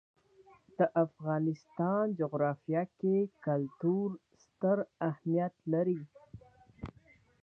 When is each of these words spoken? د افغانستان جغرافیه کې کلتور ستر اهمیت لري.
د 0.77 0.79
افغانستان 1.05 2.03
جغرافیه 2.19 2.83
کې 2.99 3.17
کلتور 3.45 4.09
ستر 4.43 4.77
اهمیت 5.09 5.55
لري. 5.73 5.99